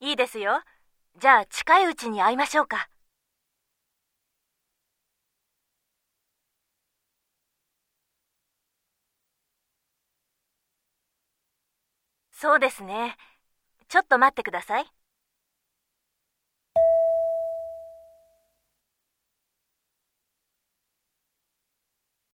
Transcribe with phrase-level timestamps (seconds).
[0.00, 0.62] いいですよ。
[1.18, 2.88] じゃあ近いうちに会いましょうか。
[12.32, 13.16] そうですね。
[13.88, 14.86] ちょっと待ってください。